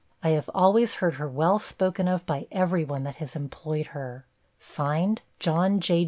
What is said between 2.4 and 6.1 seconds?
every one that has employed her. JOHN J.